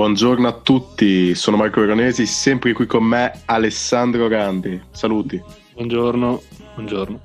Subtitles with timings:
[0.00, 4.80] Buongiorno a tutti, sono Marco Veronesi, sempre qui con me Alessandro Grandi.
[4.92, 5.38] Saluti.
[5.74, 6.40] Buongiorno,
[6.72, 7.20] buongiorno.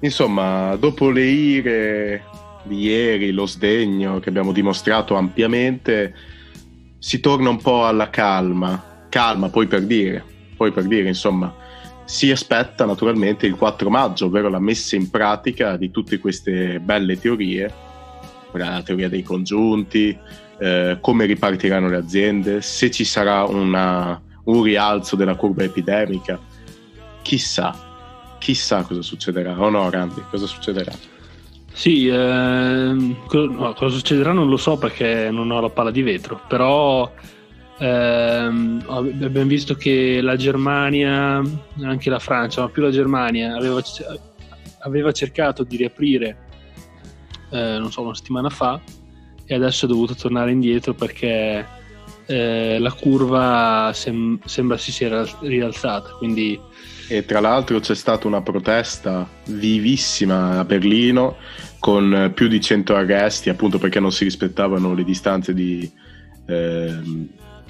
[0.00, 2.24] Insomma, dopo le ire
[2.64, 6.14] di ieri, lo sdegno che abbiamo dimostrato ampiamente,
[6.98, 9.06] si torna un po' alla calma.
[9.08, 10.22] Calma, poi per dire,
[10.58, 11.54] poi per dire, insomma,
[12.04, 17.18] si aspetta naturalmente il 4 maggio, ovvero la messa in pratica di tutte queste belle
[17.18, 17.72] teorie,
[18.52, 25.16] la teoria dei congiunti, eh, come ripartiranno le aziende, se ci sarà una, un rialzo
[25.16, 26.38] della curva epidemica,
[27.22, 30.92] chissà, chissà cosa succederà, o no Randy, cosa succederà?
[31.72, 36.40] Sì, eh, cosa, cosa succederà non lo so perché non ho la palla di vetro,
[36.48, 37.12] però
[37.78, 41.42] ehm, abbiamo visto che la Germania,
[41.82, 43.82] anche la Francia, ma più la Germania, aveva,
[44.80, 46.44] aveva cercato di riaprire,
[47.50, 48.80] eh, non so, una settimana fa
[49.46, 51.64] e adesso è dovuto tornare indietro perché
[52.26, 56.10] eh, la curva sem- sembra si sia rialzata.
[56.10, 56.60] Quindi...
[57.08, 61.36] E tra l'altro c'è stata una protesta vivissima a Berlino
[61.78, 65.88] con più di 100 arresti appunto perché non si rispettavano le distanze di,
[66.46, 66.94] eh,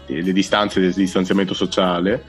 [0.06, 2.24] le distanze del distanziamento sociale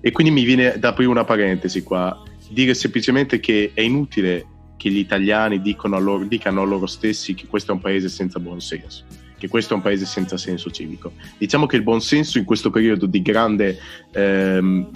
[0.00, 4.46] e quindi mi viene da aprire una parentesi qua dire semplicemente che è inutile
[4.82, 8.40] che gli italiani a loro, dicano a loro stessi che questo è un paese senza
[8.40, 9.04] buonsenso,
[9.38, 11.12] che questo è un paese senza senso civico.
[11.38, 13.78] Diciamo che il buonsenso in questo periodo di grande
[14.12, 14.90] ehm,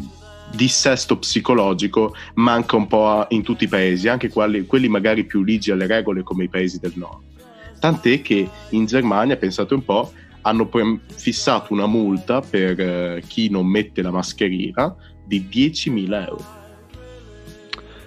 [0.50, 5.70] dissesto psicologico manca un po' in tutti i paesi, anche quelli, quelli magari più ligi
[5.70, 7.22] alle regole come i paesi del nord.
[7.78, 10.10] Tant'è che in Germania, pensate un po',
[10.40, 10.68] hanno
[11.14, 14.92] fissato una multa per eh, chi non mette la mascherina
[15.24, 16.65] di 10.000 euro.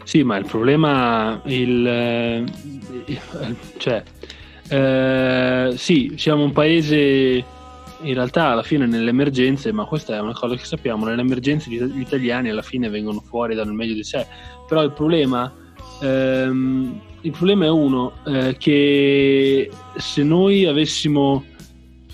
[0.09, 2.43] Sì, ma il problema, il,
[3.77, 4.03] cioè,
[4.67, 7.45] eh, sì, siamo un paese
[8.01, 11.69] in realtà alla fine nelle emergenze, ma questa è una cosa che sappiamo, nelle emergenze
[11.69, 14.25] gli italiani alla fine vengono fuori dal meglio di sé,
[14.67, 15.53] però il problema,
[16.01, 21.45] ehm, il problema è uno, eh, che se noi avessimo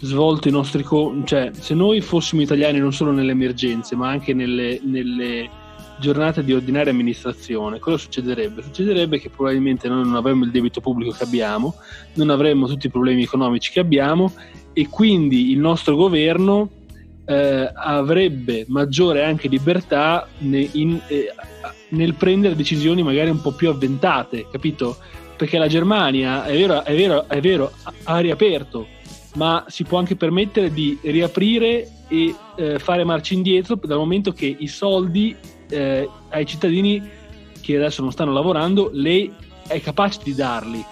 [0.01, 4.33] svolto i nostri, co- cioè se noi fossimo italiani non solo nelle emergenze, ma anche
[4.33, 5.63] nelle, nelle
[6.00, 8.61] giornate di ordinaria amministrazione, cosa succederebbe?
[8.61, 11.75] Succederebbe che probabilmente noi non avremmo il debito pubblico che abbiamo,
[12.13, 14.33] non avremmo tutti i problemi economici che abbiamo
[14.73, 16.69] e quindi il nostro governo
[17.25, 21.33] eh, avrebbe maggiore anche libertà ne, in, eh,
[21.89, 24.97] nel prendere decisioni magari un po' più avventate, capito?
[25.35, 27.72] Perché la Germania, è vero, è vero, è vero
[28.03, 28.88] ha riaperto,
[29.35, 34.56] ma si può anche permettere di riaprire e eh, fare marcia indietro dal momento che
[34.57, 35.35] i soldi
[35.70, 37.02] eh, ai cittadini
[37.62, 39.34] che adesso non stanno lavorando, lei
[39.68, 40.84] è capace di darli.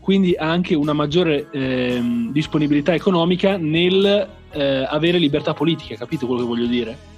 [0.00, 2.00] Quindi ha anche una maggiore eh,
[2.30, 7.14] disponibilità economica nel eh, avere libertà politica, capito quello che voglio dire?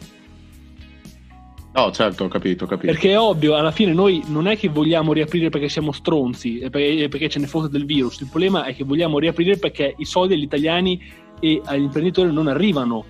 [1.75, 2.91] No, certo, ho capito, ho capito.
[2.91, 6.71] Perché è ovvio, alla fine noi non è che vogliamo riaprire perché siamo stronzi e
[6.71, 10.05] perché, perché ce ne fosse del virus, il problema è che vogliamo riaprire perché i
[10.05, 11.01] soldi agli italiani
[11.39, 13.05] e agli imprenditori non arrivano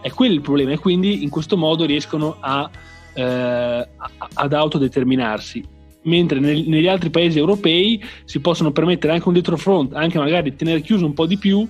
[0.00, 2.70] è quello il problema e quindi in questo modo riescono a,
[3.14, 3.88] eh,
[4.34, 5.78] ad autodeterminarsi.
[6.02, 10.56] Mentre nel, negli altri paesi europei si possono permettere anche un dietro front, anche magari
[10.56, 11.66] tenere chiuso un po' di più,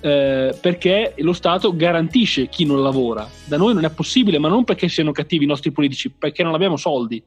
[0.00, 3.28] eh, perché lo Stato garantisce chi non lavora.
[3.46, 6.54] Da noi non è possibile, ma non perché siano cattivi i nostri politici, perché non
[6.54, 7.22] abbiamo soldi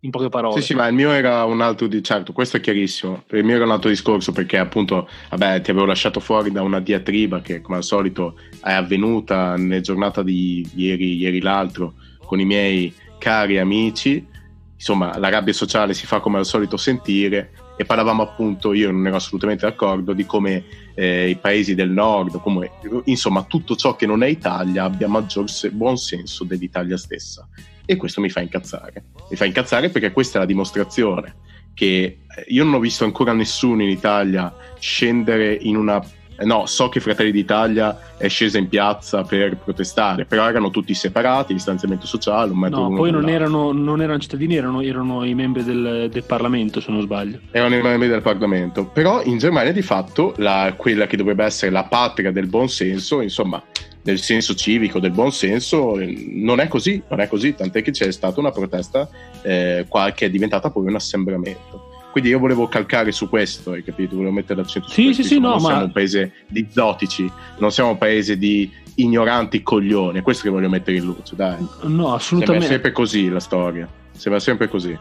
[0.00, 0.60] in poche parole.
[0.60, 3.24] Sì, sì, ma il mio era un altro di certo, questo è chiarissimo.
[3.30, 6.80] Il mio era un altro discorso perché appunto, vabbè, ti avevo lasciato fuori da una
[6.80, 11.94] diatriba che come al solito è avvenuta nella giornata di ieri, ieri l'altro
[12.24, 14.26] con i miei cari amici.
[14.74, 19.06] Insomma, la rabbia sociale si fa come al solito sentire e parlavamo appunto, io non
[19.06, 20.64] ero assolutamente d'accordo, di come
[20.94, 22.70] eh, i paesi del nord, come,
[23.04, 27.46] insomma tutto ciò che non è Italia abbia maggior buon senso dell'Italia stessa
[27.90, 29.02] e questo mi fa incazzare.
[29.28, 31.34] Mi fa incazzare perché questa è la dimostrazione
[31.74, 36.00] che eh, io non ho visto ancora nessuno in Italia scendere in una
[36.38, 40.94] eh, no, so che Fratelli d'Italia è scesa in piazza per protestare, però erano tutti
[40.94, 45.34] separati, distanziamento sociale, un metro No, poi non erano, non erano, cittadini, erano, erano i
[45.34, 47.40] membri del, del, Parlamento, se non sbaglio.
[47.50, 51.72] Erano i membri del Parlamento, però in Germania di fatto la, quella che dovrebbe essere
[51.72, 53.62] la patria del buon senso, insomma,
[54.02, 55.96] del senso civico, del buon senso,
[56.28, 59.08] non è così, non è così, tant'è che c'è stata una protesta
[59.42, 61.88] eh, che è diventata poi un assembramento.
[62.10, 64.16] Quindi io volevo calcare su questo, hai capito?
[64.16, 65.22] Volevo mettere l'accento su sì, questo.
[65.22, 65.68] Sì, sì, no, non ma...
[65.68, 70.50] siamo un paese di zotici, non siamo un paese di ignoranti coglioni, è questo che
[70.50, 71.64] voglio mettere in luce, dai.
[71.82, 72.66] No, assolutamente.
[72.66, 74.98] Sembra sempre così la storia, sembra sempre così.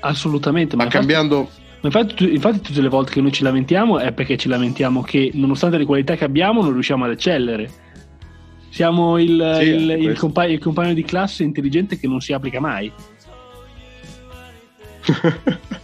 [0.00, 0.74] Assolutamente.
[0.76, 1.48] Ma, ma cambiando...
[1.82, 5.78] Infatti, infatti, tutte le volte che noi ci lamentiamo è perché ci lamentiamo che nonostante
[5.78, 7.70] le qualità che abbiamo non riusciamo ad eccellere.
[8.70, 12.60] Siamo il, sì, il, il, compagno, il compagno di classe intelligente che non si applica
[12.60, 12.90] mai.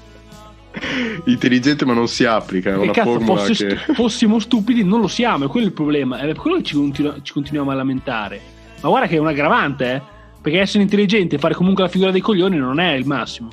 [1.26, 2.70] intelligente ma non si applica.
[2.70, 3.76] È una cazzo, fosse che...
[3.92, 6.18] fossimo stupidi, non lo siamo, è quello il problema.
[6.18, 8.40] È per quello che ci, continu- ci, continuiamo a lamentare.
[8.80, 10.02] Ma guarda che è un aggravante, eh?
[10.40, 13.48] Perché essere intelligente e fare comunque la figura dei coglioni non è il massimo.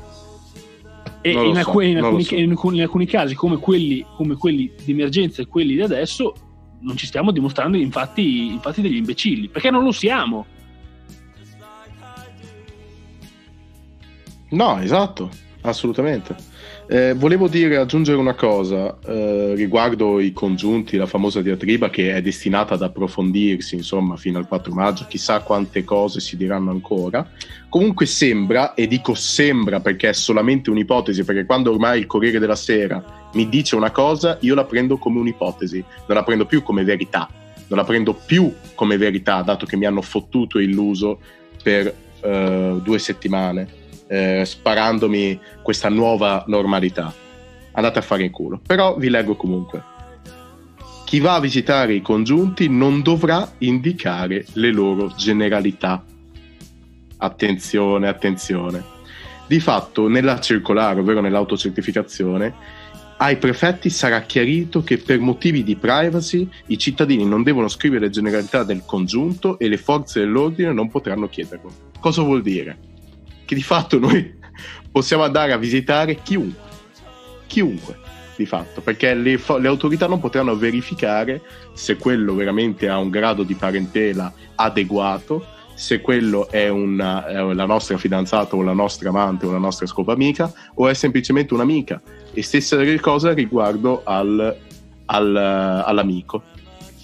[1.21, 2.35] E in, so, alcuni, in, alcuni, so.
[2.35, 6.33] in, alcuni, casi, come quelli, come quelli di emergenza e quelli di adesso,
[6.83, 9.47] non ci stiamo dimostrando infatti, infatti degli imbecilli.
[9.47, 10.45] Perché non lo siamo.
[14.49, 15.29] No, esatto,
[15.61, 16.35] assolutamente.
[16.85, 22.21] Eh, volevo dire, aggiungere una cosa eh, riguardo i congiunti, la famosa diatriba che è
[22.21, 27.27] destinata ad approfondirsi, insomma, fino al 4 maggio, chissà quante cose si diranno ancora.
[27.69, 32.55] Comunque sembra, e dico sembra perché è solamente un'ipotesi, perché quando ormai il Corriere della
[32.55, 36.83] Sera mi dice una cosa, io la prendo come un'ipotesi, non la prendo più come
[36.83, 37.29] verità,
[37.67, 41.19] non la prendo più come verità, dato che mi hanno fottuto e illuso
[41.61, 43.81] per uh, due settimane
[44.13, 47.11] eh, sparandomi questa nuova normalità.
[47.71, 48.61] Andate a fare in culo.
[48.63, 49.91] Però vi leggo comunque.
[51.05, 56.03] Chi va a visitare i congiunti non dovrà indicare le loro generalità.
[57.17, 58.91] Attenzione, attenzione.
[59.47, 62.53] Di fatto, nella circolare, ovvero nell'autocertificazione,
[63.23, 68.11] ai prefetti sarà chiarito che per motivi di privacy i cittadini non devono scrivere le
[68.11, 71.71] generalità del congiunto e le forze dell'ordine non potranno chiederlo.
[71.99, 72.91] Cosa vuol dire?
[73.45, 74.33] che di fatto noi
[74.91, 76.61] possiamo andare a visitare chiunque,
[77.47, 77.99] chiunque
[78.35, 81.41] di fatto, perché le, le, autorità non potranno verificare
[81.73, 87.65] se quello veramente ha un grado di parentela adeguato, se quello è, una, è la
[87.65, 92.01] nostra fidanzata o la nostra amante o la nostra scopa amica o è semplicemente un'amica.
[92.33, 94.55] E stessa cosa riguardo al,
[95.05, 96.43] al, all'amico.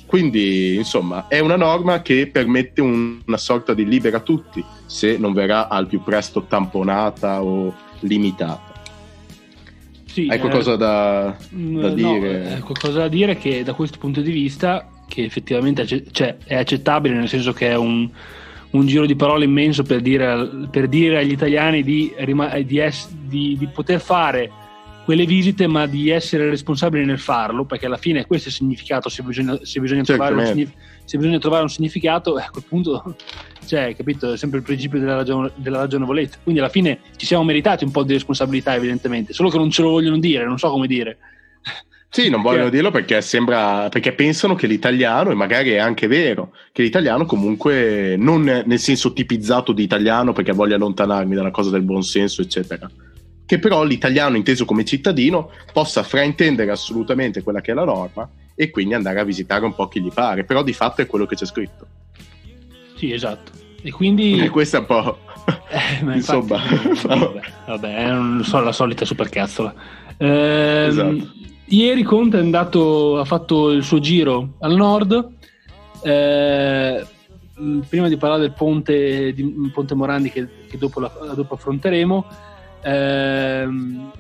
[0.06, 5.34] Quindi, insomma, è una norma che permette un, una sorta di libera tutti, se non
[5.34, 8.70] verrà al più presto tamponata o limitata.
[10.06, 12.56] Sì, Hai qualcosa eh, da, da dire?
[12.56, 17.14] No, qualcosa da dire che da questo punto di vista, che effettivamente cioè, è accettabile,
[17.14, 18.10] nel senso che è un,
[18.72, 22.76] un giro di parole immenso per dire, per dire agli italiani di, di,
[23.28, 24.52] di, di poter fare
[25.10, 29.10] quelle visite, ma di essere responsabili nel farlo, perché alla fine questo è il significato,
[29.10, 30.72] se bisogna, se bisogna, trovare, un,
[31.04, 33.16] se bisogna trovare, un, significato, a quel punto,
[33.66, 36.38] cioè, capito, è sempre il principio della, ragion- della ragionevolezza.
[36.44, 39.82] Quindi alla fine ci siamo meritati un po' di responsabilità, evidentemente, solo che non ce
[39.82, 41.18] lo vogliono dire, non so come dire.
[42.12, 46.54] Sì, non vogliono dirlo perché sembra perché pensano che l'italiano, e magari è anche vero,
[46.72, 51.84] che l'italiano comunque non nel senso tipizzato di italiano perché voglio allontanarmi dalla cosa del
[51.84, 52.90] buon senso, eccetera
[53.50, 58.70] che però l'italiano inteso come cittadino possa fraintendere assolutamente quella che è la norma e
[58.70, 61.34] quindi andare a visitare un po' chi gli pare, però di fatto è quello che
[61.34, 61.88] c'è scritto.
[62.94, 63.52] Sì, esatto.
[63.82, 64.38] E quindi...
[64.44, 65.20] E questo è un po'...
[65.72, 66.62] Eh, ma Insomma...
[67.02, 69.74] vabbè, vabbè, non so, la solita supercazzola.
[70.16, 71.32] Eh, esatto.
[71.70, 75.28] Ieri Conte è andato, ha fatto il suo giro al nord.
[76.02, 77.06] Eh,
[77.88, 82.26] prima di parlare del ponte, di, ponte Morandi che, che dopo, la, dopo affronteremo,
[82.82, 84.12] Ehm,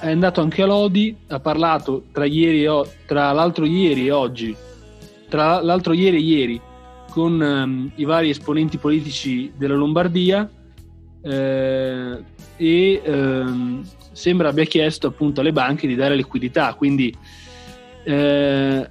[0.00, 2.66] è andato anche a Lodi, ha parlato tra, ieri
[3.06, 4.54] tra l'altro ieri e oggi,
[5.28, 6.60] tra l'altro ieri e ieri,
[7.10, 10.48] con um, i vari esponenti politici della Lombardia
[11.22, 12.22] eh,
[12.56, 13.82] e um,
[14.16, 17.14] sembra abbia chiesto appunto alle banche di dare liquidità, quindi
[18.02, 18.90] eh,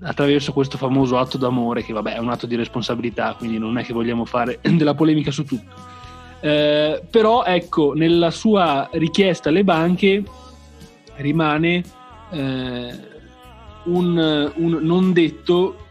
[0.00, 3.84] attraverso questo famoso atto d'amore che vabbè è un atto di responsabilità, quindi non è
[3.84, 5.72] che vogliamo fare della polemica su tutto.
[6.40, 10.24] Eh, però ecco, nella sua richiesta alle banche
[11.16, 11.84] rimane
[12.30, 12.90] eh,
[13.84, 15.86] un, un, non detto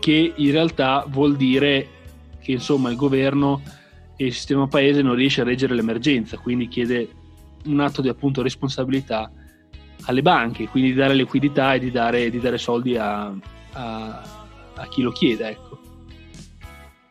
[0.00, 1.88] che in realtà vuol dire
[2.40, 3.60] che insomma il governo
[4.16, 7.20] e il sistema paese non riesce a reggere l'emergenza, quindi chiede
[7.64, 9.30] un atto di appunto responsabilità
[10.04, 13.32] alle banche, quindi di dare liquidità e di dare, di dare soldi a,
[13.72, 14.22] a,
[14.74, 15.48] a, chi lo chiede.
[15.48, 15.78] Ecco.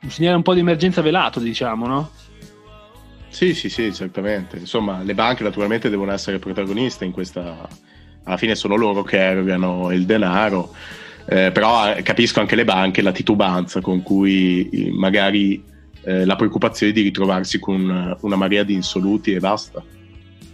[0.01, 2.09] Un segnale un po' di emergenza velato, diciamo, no?
[3.29, 4.57] Sì, sì, sì, certamente.
[4.57, 7.67] Insomma, le banche naturalmente devono essere protagoniste in questa...
[8.23, 10.75] Alla fine sono loro che erogano il denaro,
[11.25, 15.63] eh, però eh, capisco anche le banche la titubanza con cui magari
[16.03, 19.83] eh, la preoccupazione di ritrovarsi con una marea di insoluti e basta.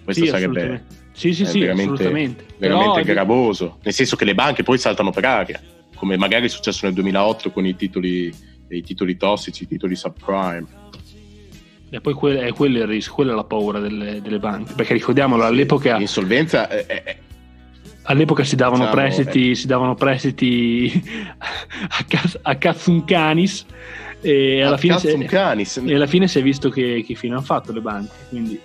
[0.07, 4.77] Questo sì, sarebbe sì, sì, sì, veramente, veramente gravoso, nel senso che le banche poi
[4.77, 5.61] saltano per aria,
[5.95, 8.33] come magari è successo nel 2008 con i titoli,
[8.69, 10.65] i titoli tossici, i titoli subprime
[11.89, 14.71] E poi quel, è quello il rischio, quella è la paura delle, delle banche.
[14.75, 15.97] Perché ricordiamolo, all'epoca.
[15.97, 17.17] L'insolvenza è, è,
[18.03, 21.03] All'epoca si davano diciamo, prestiti, si davano prestiti
[21.35, 23.65] a, caz- a Cazzuncanis
[24.21, 27.73] e alla, fine si, e alla fine si è visto che, che fine hanno fatto
[27.73, 28.13] le banche.
[28.29, 28.57] Quindi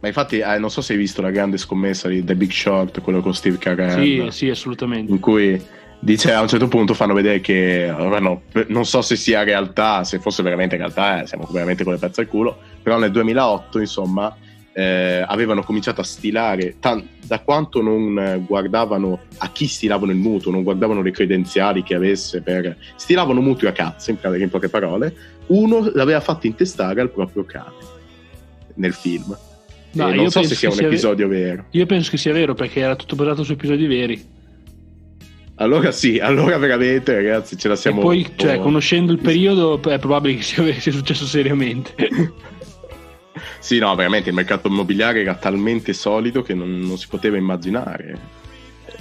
[0.00, 3.00] ma infatti, eh, non so se hai visto la grande scommessa di The Big Short,
[3.00, 4.00] quello con Steve Carell.
[4.00, 5.10] Sì, sì, assolutamente.
[5.10, 5.60] In cui
[6.00, 10.20] dice a un certo punto fanno vedere che bueno, non so se sia realtà, se
[10.20, 12.56] fosse veramente realtà, eh, siamo veramente con le pezze al culo.
[12.80, 14.36] Però nel 2008, insomma,
[14.72, 20.52] eh, avevano cominciato a stilare tan- da quanto non guardavano a chi stilavano il mutuo,
[20.52, 25.12] non guardavano le credenziali che avesse per stilavano mutui a cazzo, in, in poche parole.
[25.48, 27.96] Uno l'aveva fatto intestare al proprio cane
[28.74, 29.36] nel film
[29.98, 31.64] No, non so se sia un sia episodio ve- vero.
[31.70, 34.36] Io penso che sia vero perché era tutto basato su episodi veri.
[35.60, 37.98] Allora sì, allora veramente ragazzi ce la siamo...
[37.98, 41.94] E poi, cioè, conoscendo il periodo è probabile che sia, sia successo seriamente.
[43.58, 48.18] sì, no, veramente il mercato immobiliare era talmente solido che non, non si poteva immaginare
[48.86, 48.92] eh,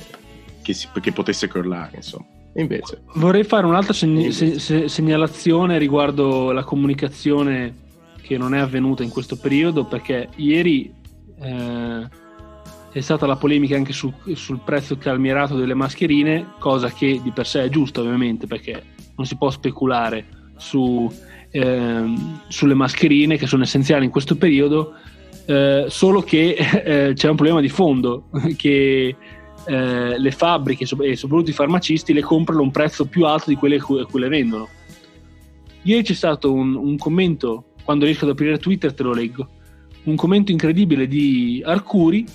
[0.64, 2.26] che, si, che potesse crollare, insomma.
[2.56, 3.04] Invece.
[3.14, 7.86] Vorrei fare un'altra segni- se- segnalazione riguardo la comunicazione
[8.28, 10.94] che non è avvenuta in questo periodo perché ieri
[11.40, 12.08] eh,
[12.92, 17.48] è stata la polemica anche su, sul prezzo calmierato delle mascherine, cosa che di per
[17.48, 18.84] sé è giusta ovviamente perché
[19.16, 20.26] non si può speculare
[20.58, 21.10] su,
[21.52, 22.14] eh,
[22.50, 24.94] sulle mascherine che sono essenziali in questo periodo,
[25.46, 29.16] eh, solo che eh, c'è un problema di fondo che
[29.66, 33.56] eh, le fabbriche e soprattutto i farmacisti le comprano a un prezzo più alto di
[33.56, 34.68] quelle che le vendono.
[35.84, 39.48] Ieri c'è stato un, un commento quando riesco ad aprire Twitter te lo leggo.
[40.04, 42.26] Un commento incredibile di Arcuri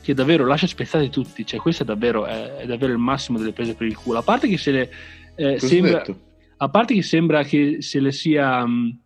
[0.00, 3.52] che davvero lascia spezzati tutti, cioè questo è davvero, è, è davvero il massimo delle
[3.52, 4.20] prese per il culo.
[4.20, 4.90] A parte che se le
[5.34, 6.02] eh, sembra,
[6.56, 8.98] a parte che sembra che se le sia um,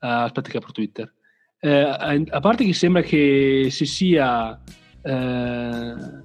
[0.00, 1.14] uh, aspetta che apro Twitter.
[1.60, 4.60] Uh, a parte che sembra che si sia
[5.02, 6.20] uh,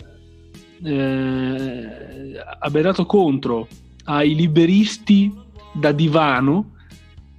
[2.59, 3.67] abbia dato contro
[4.05, 5.31] ai liberisti
[5.71, 6.76] da divano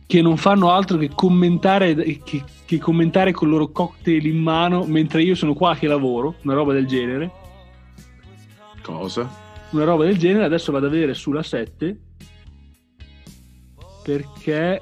[0.08, 4.86] che non fanno altro che commentare, che, che commentare con il loro cocktail in mano
[4.86, 7.30] mentre io sono qua che lavoro, una roba del genere.
[8.80, 9.30] Cosa?
[9.72, 12.00] Una roba del genere, adesso vado a vedere sulla 7
[14.02, 14.80] perché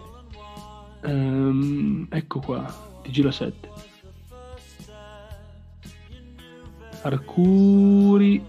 [1.03, 3.71] um, ecco qua, TG la 7.
[7.03, 8.45] Arcuri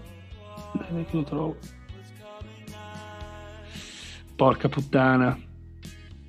[0.72, 1.56] dove che lo trovo?
[4.36, 5.46] Porca puttana.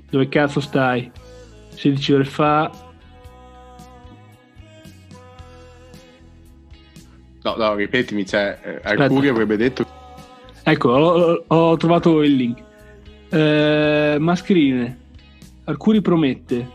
[0.10, 1.12] Dove cazzo stai?
[1.76, 2.72] 16 ore fa.
[7.42, 9.86] No, no, ripetimi, cioè, eh, Arcuri avrebbe detto...
[10.64, 12.64] Ecco, ho, ho trovato il link.
[13.30, 15.00] Eh, mascherine.
[15.64, 16.68] Arcuri promette.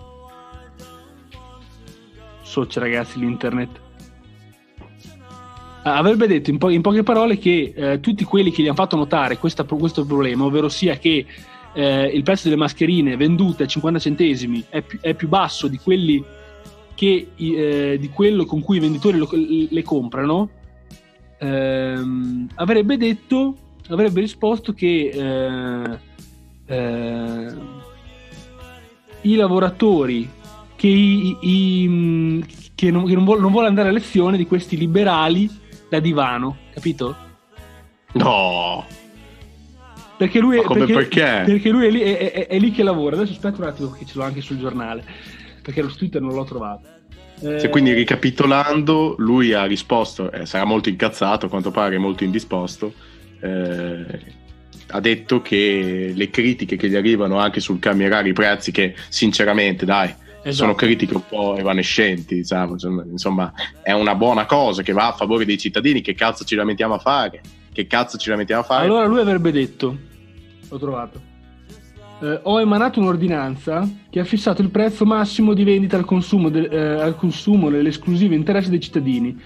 [2.43, 3.83] Socia ragazzi l'internet.
[5.83, 8.97] Avrebbe detto in, po- in poche parole che eh, tutti quelli che gli hanno fatto
[8.97, 11.27] notare questa, questo problema, ovvero sia che
[11.75, 15.79] eh, il prezzo delle mascherine vendute a 50 centesimi è più, è più basso di,
[15.79, 16.25] quelli
[16.95, 20.51] che, eh, di quello con cui i venditori lo, le comprano,
[21.39, 23.57] ehm, avrebbe detto,
[23.89, 25.99] avrebbe risposto che eh,
[26.67, 27.83] eh
[29.25, 30.29] i lavoratori
[30.77, 34.77] che, i, i, che, non, che non, vuole, non vuole andare a lezione di questi
[34.77, 35.49] liberali
[35.89, 37.17] da divano, capito?
[38.13, 38.85] No!
[40.25, 40.93] Perché lui, perché?
[40.95, 41.43] perché?
[41.45, 43.17] perché lui è lì, è, è, è lì, che lavora.
[43.17, 45.05] Adesso aspetta un attimo che ce l'ho anche sul giornale,
[45.63, 46.89] perché lo Twitter non l'ho trovato.
[47.41, 47.69] Eh...
[47.69, 52.95] quindi ricapitolando, lui ha risposto, eh, sarà molto incazzato, a quanto pare molto indisposto,
[53.41, 54.05] eh,
[54.89, 59.85] ha detto che le critiche che gli arrivano anche sul camierare i prezzi, che sinceramente
[59.85, 60.53] dai, esatto.
[60.53, 62.77] sono critiche un po' evanescenti, diciamo,
[63.11, 63.53] insomma
[63.83, 66.99] è una buona cosa che va a favore dei cittadini, che cazzo ci lamentiamo a
[66.99, 67.41] fare?
[67.73, 68.85] Che cazzo ci lamentiamo a fare?
[68.85, 69.99] Allora lui avrebbe detto,
[70.69, 71.33] ho trovato,
[72.21, 76.69] eh, ho emanato un'ordinanza che ha fissato il prezzo massimo di vendita al consumo, de,
[76.71, 79.39] eh, al consumo nell'esclusivo interesse dei cittadini.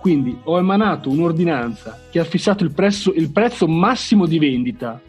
[0.00, 5.00] Quindi ho emanato un'ordinanza che ha fissato il prezzo, il prezzo massimo di vendita.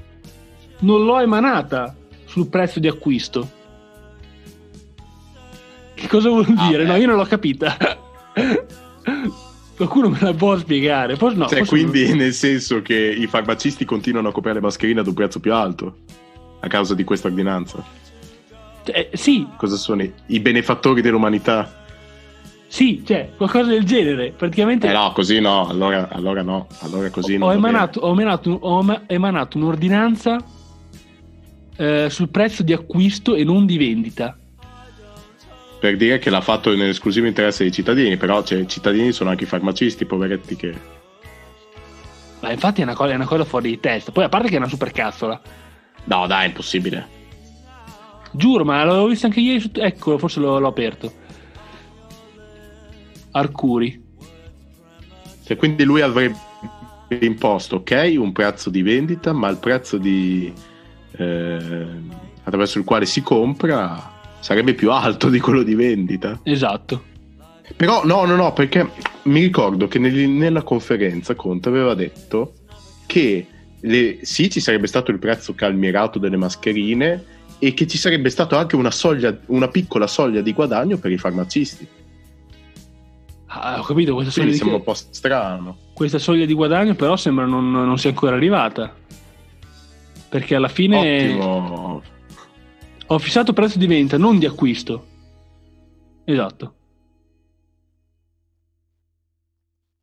[0.79, 1.95] Non l'ho emanata
[2.25, 3.49] sul prezzo di acquisto.
[5.95, 6.83] Che cosa vuol ah, dire?
[6.83, 6.91] Beh.
[6.91, 7.75] No, io non l'ho capita.
[9.75, 11.15] Qualcuno me la può spiegare?
[11.15, 12.17] Forse no, cioè, forse quindi non...
[12.23, 15.97] nel senso che i farmacisti continuano a coprire le mascherine ad un prezzo più alto
[16.59, 17.83] a causa di questa ordinanza?
[18.85, 19.47] Eh, sì.
[19.57, 21.81] Cosa sono i benefattori dell'umanità?
[22.67, 24.33] Sì, cioè, qualcosa del genere.
[24.35, 24.89] Praticamente...
[24.89, 29.01] Eh no, così no, allora, allora no, allora così ho, ho, emanato, ho, emanato, ho
[29.05, 30.43] emanato un'ordinanza
[31.77, 34.37] eh, sul prezzo di acquisto e non di vendita.
[35.83, 39.43] Per dire che l'ha fatto nell'esclusivo interesse dei cittadini, però cioè, i cittadini sono anche
[39.43, 40.73] i farmacisti, poveretti che...
[42.39, 44.13] Ma infatti è una, cosa, è una cosa fuori di testa.
[44.13, 45.41] Poi a parte che è una super cazzola.
[46.05, 47.05] No, dai, è impossibile.
[48.31, 49.69] Giuro, ma l'avevo visto anche ieri.
[49.73, 51.11] Ecco, forse l'ho, l'ho aperto.
[53.31, 54.01] Arcuri.
[55.43, 56.37] Cioè, quindi lui avrebbe
[57.19, 60.53] imposto, ok, un prezzo di vendita, ma il prezzo di,
[61.17, 61.85] eh,
[62.41, 64.12] attraverso il quale si compra
[64.43, 66.37] sarebbe più alto di quello di vendita.
[66.43, 67.01] Esatto.
[67.77, 68.85] Però no, no, no, perché
[69.23, 72.51] mi ricordo che nel, nella conferenza Conte aveva detto
[73.05, 73.47] che
[73.79, 77.23] le, sì, ci sarebbe stato il prezzo calmierato delle mascherine
[77.57, 81.17] e che ci sarebbe stata anche una, soglia, una piccola soglia di guadagno per i
[81.17, 81.87] farmacisti.
[83.45, 85.77] Ah, ho capito, questa soglia, Quindi sembra un po' strano.
[85.93, 88.93] questa soglia di guadagno però sembra non, non sia ancora arrivata.
[90.27, 92.03] Perché alla fine Ottimo.
[93.13, 95.07] Ho fissato prezzo di vendita, non di acquisto.
[96.25, 96.75] Esatto.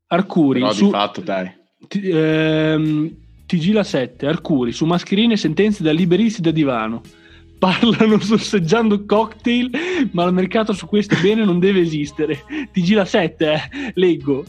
[0.06, 1.50] Arcuri Però su di fatto, dai.
[1.86, 7.00] T- ehm, TG la 7, Arcuri su mascherine e sentenze da liberisti da divano.
[7.58, 9.70] Parlano sorseggiando cocktail,
[10.12, 12.44] ma il mercato su questo bene non deve esistere.
[12.72, 14.44] TG la 7, eh, leggo.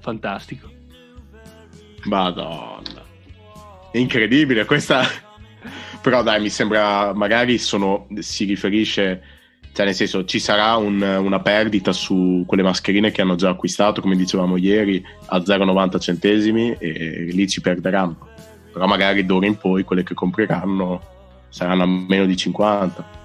[0.00, 0.70] Fantastico.
[2.04, 3.02] Madonna.
[3.92, 5.06] Incredibile questa.
[6.00, 9.22] Però dai, mi sembra magari sono, si riferisce,
[9.72, 14.00] cioè nel senso ci sarà un- una perdita su quelle mascherine che hanno già acquistato,
[14.00, 18.28] come dicevamo ieri, a 0,90 centesimi e lì ci perderanno.
[18.72, 21.00] Però magari d'ora in poi quelle che compreranno
[21.48, 23.22] saranno a meno di 50.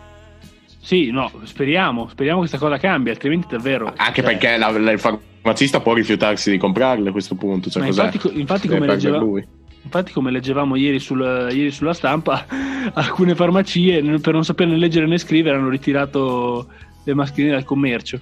[0.81, 3.91] Sì, no, speriamo, speriamo che questa cosa cambi, altrimenti davvero...
[3.95, 7.69] Anche cioè, perché la- la- il farmacista può rifiutarsi di comprarle a questo punto.
[7.69, 9.45] Cioè, infatti, infatti Deve come leggeva- lui.
[9.81, 12.45] Infatti, come leggevamo ieri, sul- ieri sulla stampa,
[12.93, 16.67] alcune farmacie, per non saperne leggere né scrivere, hanno ritirato
[17.03, 18.19] le mascherine dal commercio.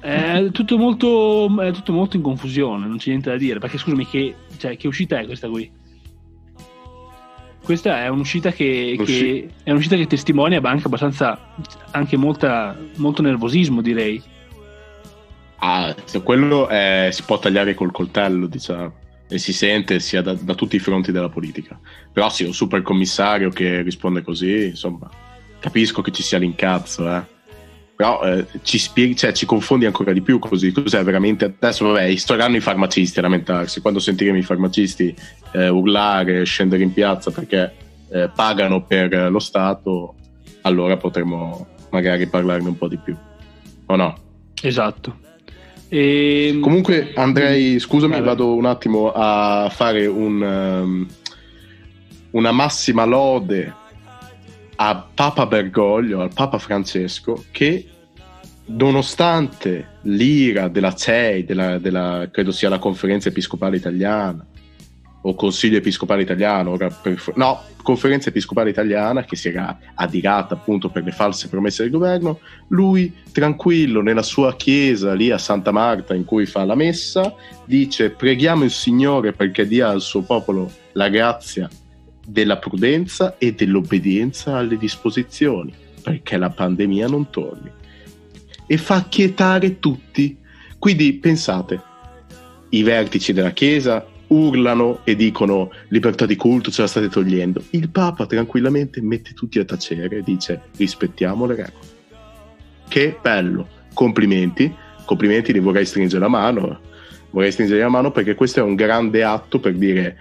[0.00, 3.58] È tutto, molto, è tutto molto in confusione, non c'è niente da dire.
[3.58, 5.68] Perché scusami, che, cioè, che uscita è questa qui?
[7.64, 11.52] Questa è un'uscita che, che- è un'uscita che testimonia anche abbastanza,
[11.90, 14.22] anche molta, molto nervosismo, direi.
[15.58, 18.92] Ah, se quello eh, si può tagliare col coltello, diciamo,
[19.28, 21.78] e si sente sia da, da tutti i fronti della politica.
[22.12, 25.10] Però sì, un super commissario che risponde così, insomma,
[25.58, 27.34] capisco che ci sia l'incazzo, eh.
[27.96, 30.70] Però eh, ci, spieghi, cioè, ci confondi ancora di più così.
[30.70, 31.46] Cos'è veramente?
[31.46, 33.80] Adesso, vabbè, istoreranno i farmacisti a lamentarsi.
[33.80, 35.14] Quando sentiremo i farmacisti
[35.52, 37.74] eh, urlare, scendere in piazza perché
[38.10, 40.14] eh, pagano per lo Stato,
[40.60, 43.16] allora potremo magari parlarne un po' di più.
[43.86, 44.14] O no?
[44.60, 45.24] Esatto.
[45.88, 48.22] E, Comunque andrei, scusami, vai.
[48.22, 51.06] vado un attimo a fare un, um,
[52.32, 53.72] una massima lode
[54.76, 57.86] a Papa Bergoglio, al Papa Francesco, che
[58.66, 64.44] nonostante l'ira della CEI, della, della- credo sia la conferenza episcopale italiana,
[65.28, 66.76] o Consiglio Episcopale Italiano,
[67.34, 72.38] no, Conferenza Episcopale Italiana che si era adirata appunto per le false promesse del governo,
[72.68, 77.34] lui tranquillo nella sua chiesa lì a Santa Marta in cui fa la messa,
[77.64, 81.68] dice preghiamo il Signore perché dia al suo popolo la grazia
[82.24, 87.70] della prudenza e dell'obbedienza alle disposizioni, perché la pandemia non torni.
[88.66, 90.36] E fa quietare tutti.
[90.78, 91.80] Quindi pensate,
[92.70, 97.62] i vertici della Chiesa urlano e dicono libertà di culto ce la state togliendo.
[97.70, 101.94] Il Papa tranquillamente mette tutti a tacere e dice rispettiamo le regole.
[102.88, 104.72] Che bello, complimenti,
[105.04, 106.80] complimenti, li vorrei stringere la mano,
[107.30, 110.16] vorrei stringere la mano perché questo è un grande atto per dire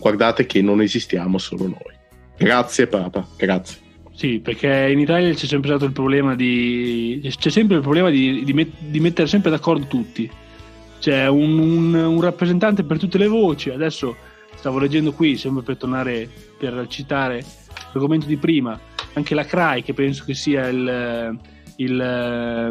[0.00, 2.00] guardate che non esistiamo solo noi.
[2.36, 3.78] Grazie Papa, grazie.
[4.14, 7.20] Sì, perché in Italia c'è sempre stato il problema di.
[7.38, 10.30] c'è sempre il problema di, di met- di mettere sempre d'accordo tutti.
[11.02, 13.70] C'è un, un- un rappresentante per tutte le voci.
[13.70, 14.14] Adesso
[14.54, 17.44] stavo leggendo qui, sempre per tornare per citare
[17.92, 18.78] l'argomento di prima,
[19.14, 21.36] anche la CRAI, che penso che sia il,
[21.74, 22.70] il,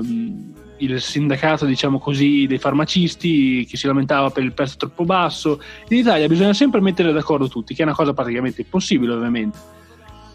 [0.77, 5.61] il sindacato, diciamo così, dei farmacisti che si lamentava per il prezzo troppo basso.
[5.89, 9.57] In Italia bisogna sempre mettere d'accordo tutti, che è una cosa praticamente impossibile, ovviamente.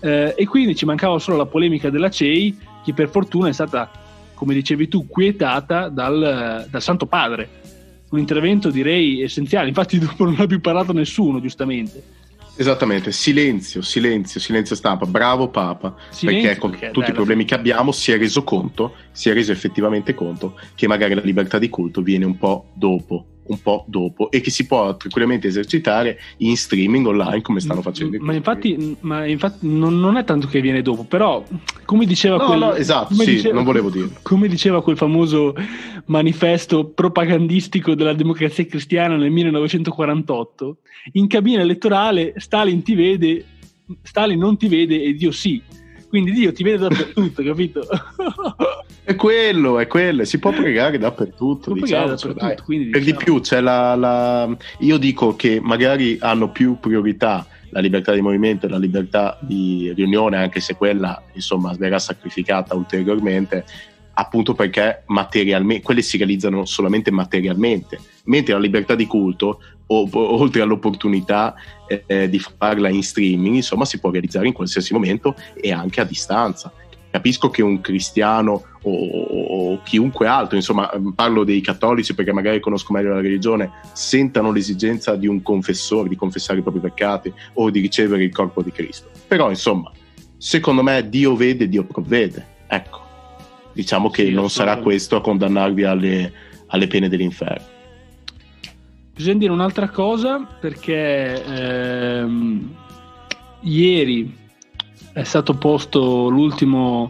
[0.00, 3.90] Eh, e quindi ci mancava solo la polemica della CEI, che per fortuna è stata,
[4.34, 7.64] come dicevi tu, quietata dal, dal Santo Padre.
[8.10, 12.14] Un intervento direi essenziale, infatti dopo non ha più parlato nessuno, giustamente.
[12.58, 17.44] Esattamente, silenzio, silenzio, silenzio stampa, bravo Papa, Silenzio, perché con perché, tutti dai, i problemi
[17.44, 21.58] che abbiamo si è reso conto, si è reso effettivamente conto che magari la libertà
[21.58, 26.18] di culto viene un po' dopo un po' dopo e che si può tranquillamente esercitare
[26.38, 28.16] in streaming online come stanno facendo.
[28.20, 31.44] Ma infatti, ma infatti non, non, è tanto che viene dopo, però
[31.84, 34.08] come diceva no, quel, no, esatto, sì, diceva, non volevo dire.
[34.22, 35.54] Come diceva quel famoso
[36.06, 40.78] manifesto propagandistico della democrazia cristiana nel 1948,
[41.12, 43.44] in cabina elettorale Stalin ti vede,
[44.02, 45.62] Stalin non ti vede e Dio sì.
[46.08, 47.86] Quindi Dio ti vede dappertutto, capito?
[49.06, 51.72] È quello, è quello, si può pregare dappertutto.
[51.72, 53.18] Diciamo, pregare dappertutto quindi, per diciamo...
[53.18, 54.56] di più, c'è la, la...
[54.80, 59.92] io dico che magari hanno più priorità la libertà di movimento e la libertà di
[59.94, 63.64] riunione, anche se quella insomma verrà sacrificata ulteriormente,
[64.14, 70.62] appunto perché materialmente, quelle si realizzano solamente materialmente, mentre la libertà di culto, o, oltre
[70.62, 71.54] all'opportunità
[71.86, 76.04] eh, di farla in streaming, insomma, si può realizzare in qualsiasi momento e anche a
[76.04, 76.72] distanza
[77.16, 82.92] capisco che un cristiano o, o, chiunque altro, insomma parlo dei cattolici perché magari conosco
[82.92, 87.80] meglio la religione, sentano l'esigenza di un confessore, di confessare i propri peccati o di
[87.80, 89.08] ricevere il corpo di Cristo.
[89.26, 89.90] Però insomma,
[90.36, 92.46] secondo me Dio vede, Dio provvede.
[92.66, 93.00] Ecco,
[93.72, 96.32] diciamo che sì, non sarà questo a condannarvi alle,
[96.66, 97.74] alle pene dell'inferno.
[99.14, 102.76] Bisogna dire un'altra cosa perché ehm,
[103.62, 104.44] ieri
[105.16, 107.08] è stato posto l'ultimo,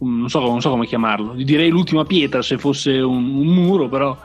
[0.00, 4.18] non so, non so come chiamarlo, direi l'ultima pietra se fosse un, un muro, però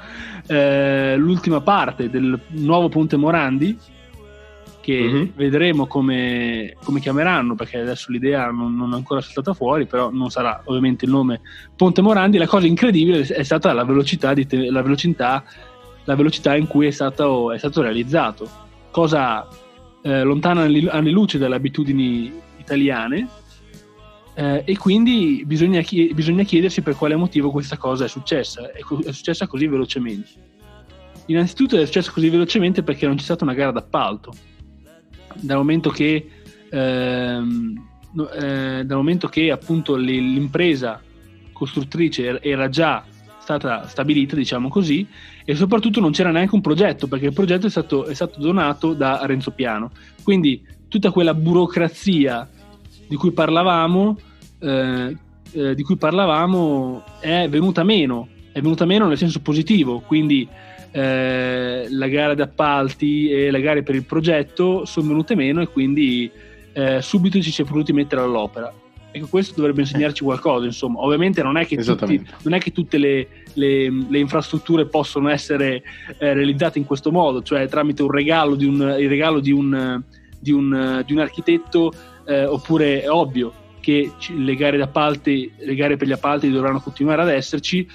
[0.47, 3.77] eh, l'ultima parte del nuovo Ponte Morandi
[4.81, 5.25] che mm-hmm.
[5.35, 10.31] vedremo come, come, chiameranno perché adesso l'idea non, non, è ancora saltata fuori però non
[10.31, 11.41] sarà ovviamente il nome
[11.75, 15.43] Ponte Morandi la cosa incredibile è stata la velocità, di te, la velocità,
[16.05, 18.49] la velocità in cui è stato, è stato realizzato
[18.89, 19.47] cosa
[20.01, 23.27] eh, lontana anni luce dalle abitudini italiane
[24.33, 25.81] eh, e quindi bisogna,
[26.13, 30.49] bisogna, chiedersi per quale motivo questa cosa è successa, è, è, successa così velocemente.
[31.25, 34.33] Innanzitutto è successa così velocemente perché non c'è stata una gara d'appalto,
[35.35, 36.29] dal momento che,
[36.69, 37.87] ehm,
[38.33, 41.01] eh, dal momento che appunto l'impresa
[41.51, 43.03] costruttrice era già
[43.39, 45.05] stata stabilita, diciamo così,
[45.43, 48.93] e soprattutto non c'era neanche un progetto, perché il progetto è stato, è stato donato
[48.93, 49.91] da Renzo Piano.
[50.23, 52.49] Quindi tutta quella burocrazia
[53.11, 54.17] di cui parlavamo,
[54.59, 55.17] eh,
[55.51, 60.47] eh, di cui parlavamo è venuta meno, è venuta meno nel senso positivo, quindi
[60.91, 65.67] eh, la gara di appalti e le gare per il progetto sono venute meno e
[65.67, 66.31] quindi
[66.71, 68.73] eh, subito ci si è potuti mettere all'opera.
[69.11, 71.01] Ecco, questo dovrebbe insegnarci qualcosa, insomma.
[71.01, 75.83] Ovviamente non è che, tutti, non è che tutte le, le, le, infrastrutture possono essere
[76.17, 80.01] eh, realizzate in questo modo, cioè tramite un regalo di un, il regalo di un,
[80.39, 81.91] di un, di un architetto
[82.25, 87.23] eh, oppure è ovvio che le gare d'appalti, le gare per gli appalti dovranno continuare
[87.23, 87.87] ad esserci,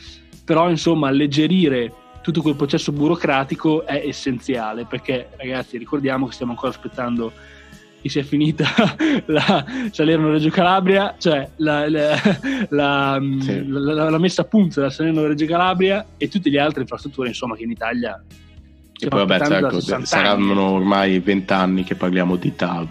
[0.45, 6.73] però insomma alleggerire tutto quel processo burocratico è essenziale perché ragazzi ricordiamo che stiamo ancora
[6.73, 7.33] aspettando
[8.03, 8.67] che sia finita
[9.27, 12.21] la Salerno-Reggio Calabria, cioè la, la,
[12.71, 13.65] la, sì.
[13.67, 17.71] la, messa a punto della Salerno-Reggio Calabria e tutte le altre infrastrutture insomma che in
[17.71, 18.21] Italia
[18.99, 22.89] e poi vabbè certo, saranno ormai vent'anni che parliamo di TAV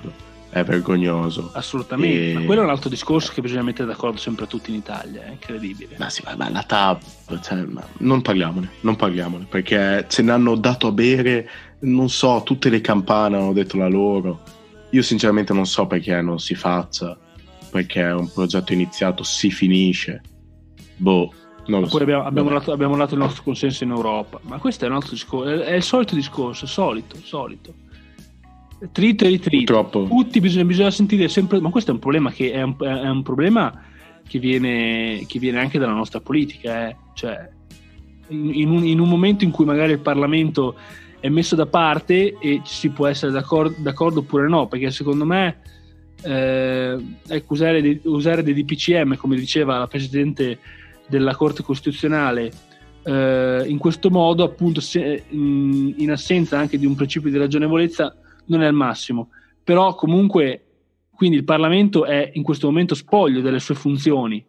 [0.56, 1.50] è vergognoso.
[1.54, 2.34] Assolutamente, e...
[2.34, 5.32] ma quello è un altro discorso che bisogna mettere d'accordo sempre tutti in Italia, è
[5.32, 5.98] incredibile.
[5.98, 7.02] Ma sì, ma la TAP,
[7.42, 7.66] cioè,
[7.98, 12.80] non parliamone, non parliamone, perché ce ne hanno dato a bere, non so, tutte le
[12.80, 14.44] campane hanno detto la loro.
[14.92, 17.18] Io sinceramente non so perché non si faccia,
[17.70, 20.22] perché un progetto iniziato, si finisce.
[20.96, 21.34] Boh,
[21.66, 21.98] non lo so.
[21.98, 25.12] abbiamo, abbiamo, dato, abbiamo, dato, il nostro consenso in Europa, ma questo è un altro
[25.12, 27.84] discorso, è il solito discorso, solito, solito
[28.92, 29.90] Trito e ritrito.
[30.08, 31.60] Tutti bisogna, bisogna, sentire sempre.
[31.60, 33.84] Ma questo è un problema che è un, è un problema
[34.28, 36.90] che viene, che viene, anche dalla nostra politica.
[36.90, 36.96] Eh.
[37.14, 37.50] Cioè,
[38.30, 40.76] in, un, in, un, momento in cui magari il Parlamento
[41.20, 45.58] è messo da parte e si può essere d'accordo, d'accordo oppure no, perché secondo me
[46.24, 50.60] eh, ecco, usare, usare dei DPCM, come diceva la Presidente
[51.08, 52.52] della Corte Costituzionale,
[53.04, 58.16] eh, in questo modo, appunto, se, in, in assenza anche di un principio di ragionevolezza,
[58.46, 59.30] non è il massimo,
[59.64, 60.62] però comunque
[61.16, 64.46] quindi il Parlamento è in questo momento spoglio delle sue funzioni,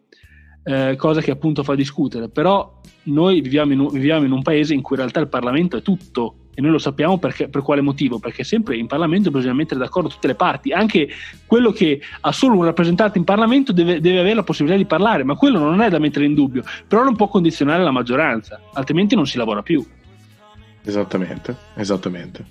[0.63, 4.81] eh, cosa che appunto fa discutere, però noi viviamo in, viviamo in, un, paese in
[4.81, 8.19] cui in realtà il Parlamento è tutto e noi lo sappiamo perché, per quale motivo,
[8.19, 11.07] perché sempre in Parlamento bisogna mettere d'accordo tutte le parti, anche
[11.45, 15.23] quello che ha solo un rappresentante in Parlamento deve, deve avere la possibilità di parlare,
[15.23, 19.15] ma quello non è da mettere in dubbio, però non può condizionare la maggioranza, altrimenti
[19.15, 19.85] non si lavora più.
[20.83, 22.45] Esattamente, esattamente.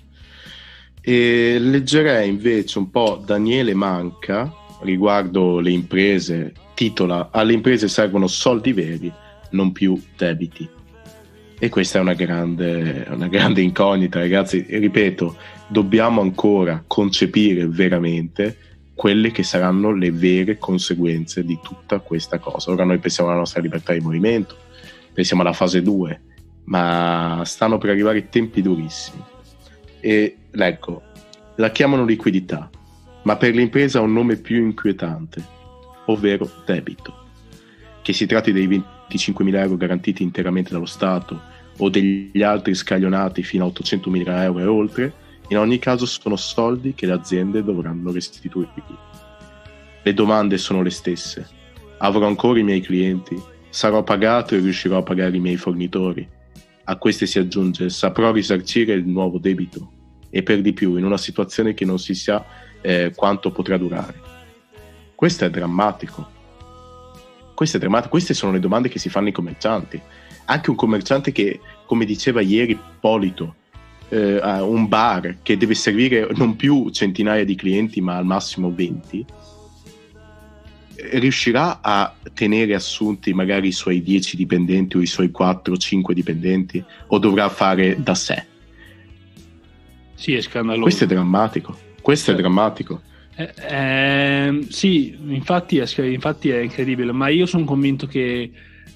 [1.09, 8.73] E leggerei invece un po' Daniele Manca riguardo le imprese, titola Alle imprese servono soldi
[8.73, 9.09] veri,
[9.51, 10.67] non più debiti.
[11.57, 14.65] E questa è una grande, una grande incognita, ragazzi.
[14.67, 15.37] Ripeto,
[15.69, 18.57] dobbiamo ancora concepire veramente
[18.93, 22.69] quelle che saranno le vere conseguenze di tutta questa cosa.
[22.71, 24.57] Ora noi pensiamo alla nostra libertà di movimento,
[25.13, 26.21] pensiamo alla fase 2,
[26.65, 29.23] ma stanno per arrivare tempi durissimi.
[30.01, 31.03] E ecco,
[31.55, 32.69] la chiamano liquidità,
[33.23, 35.43] ma per l'impresa ha un nome più inquietante,
[36.05, 37.25] ovvero debito.
[38.01, 41.41] Che si tratti dei 25.000 euro garantiti interamente dallo Stato
[41.77, 45.13] o degli altri scaglionati fino a 800.000 euro e oltre,
[45.49, 48.71] in ogni caso sono soldi che le aziende dovranno restituire.
[50.03, 51.47] Le domande sono le stesse.
[51.99, 53.35] Avrò ancora i miei clienti?
[53.69, 56.27] Sarò pagato e riuscirò a pagare i miei fornitori?
[56.85, 59.91] A queste si aggiunge, saprò risarcire il nuovo debito?
[60.37, 62.45] E per di più, in una situazione che non si sa
[62.81, 64.13] eh, quanto potrà durare.
[65.15, 66.29] Questo è drammatico.
[67.55, 68.11] Questo è drammatico.
[68.11, 69.99] Queste sono le domande che si fanno i commercianti.
[70.45, 73.55] Anche un commerciante che, come diceva ieri Polito,
[74.09, 79.25] eh, un bar che deve servire non più centinaia di clienti, ma al massimo 20,
[81.13, 87.17] riuscirà a tenere assunti magari i suoi 10 dipendenti o i suoi 4-5 dipendenti o
[87.17, 88.55] dovrà fare da sé?
[90.17, 90.81] Sì, è scandaloso.
[90.81, 91.77] Questo è drammatico.
[92.01, 93.01] Questo è eh, drammatico.
[93.35, 98.51] Eh, eh, sì, infatti è, infatti è, incredibile, ma io sono convinto che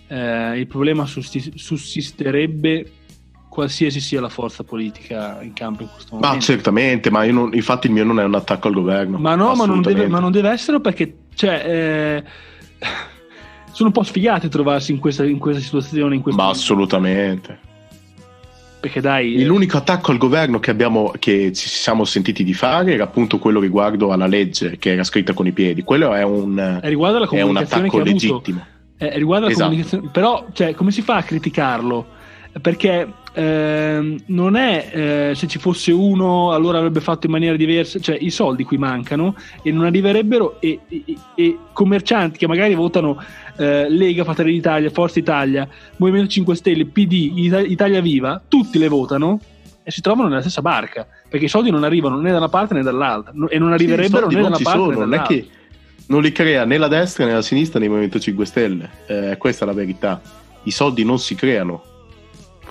[0.08, 2.92] eh, il problema sussisterebbe
[3.48, 6.36] qualsiasi sia la forza politica in campo in questo momento.
[6.36, 9.20] Ma certamente, ma non, infatti il mio non è un attacco al governo.
[9.20, 12.24] Ma no, ma non, deve, ma non deve essere perché cioè, eh,
[13.72, 16.16] sono un po' sfigati trovarsi in questa, in questa situazione.
[16.16, 16.50] In ma momento.
[16.50, 17.70] assolutamente.
[18.82, 22.94] Perché dai, eh, l'unico attacco al governo che, abbiamo, che ci siamo sentiti di fare
[22.94, 25.84] era appunto quello riguardo alla legge che era scritta con i piedi.
[25.84, 28.66] Quello è un, è è un attacco legittimo.
[28.98, 29.70] È, riguardo alla esatto.
[29.70, 32.08] comunicazione, però cioè, come si fa a criticarlo?
[32.60, 38.00] Perché eh, non è eh, se ci fosse uno allora avrebbe fatto in maniera diversa,
[38.00, 41.04] cioè i soldi qui mancano e non arriverebbero e, e,
[41.36, 43.22] e commercianti che magari votano
[43.62, 47.32] eh, Lega, Fratelli d'Italia, Forza Italia, Movimento 5 Stelle, PD,
[47.68, 49.40] Italia Viva, tutti le votano
[49.84, 52.76] e si trovano nella stessa barca perché i soldi non arrivano né da una parte
[52.76, 55.48] né dall'altra e non arriverebbero sì, né da una parte sono, né non è che
[56.06, 59.38] non li crea né la destra né la sinistra né il Movimento 5 Stelle eh,
[59.40, 60.22] questa è la verità
[60.64, 61.84] i soldi non si creano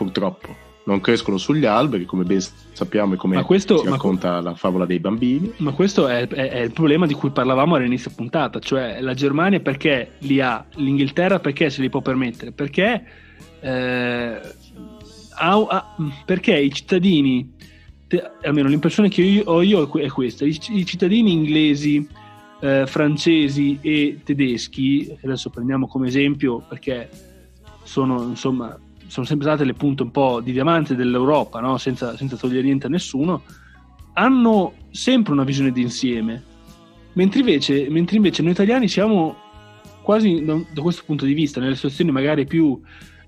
[0.00, 0.69] purtroppo.
[0.90, 2.40] Non crescono sugli alberi, come ben
[2.72, 5.52] sappiamo e come questo, si racconta ma, la favola dei bambini.
[5.58, 9.60] Ma questo è, è, è, il problema di cui parlavamo all'inizio puntata, cioè la Germania
[9.60, 13.04] perché li ha, l'Inghilterra perché se li può permettere, perché,
[13.60, 14.40] eh,
[15.38, 17.54] ha, ha, perché i cittadini,
[18.08, 22.04] te, almeno l'impressione che io ho io è questa, i, i cittadini inglesi,
[22.58, 27.08] eh, francesi e tedeschi, adesso prendiamo come esempio perché
[27.84, 28.76] sono insomma
[29.10, 31.78] sono sempre state le punte un po' di diamante dell'Europa, no?
[31.78, 33.42] senza, senza togliere niente a nessuno,
[34.12, 36.40] hanno sempre una visione d'insieme.
[37.14, 39.36] Mentre invece, mentre invece noi italiani siamo
[40.02, 42.80] quasi da, da, questo punto di vista, nelle situazioni magari più,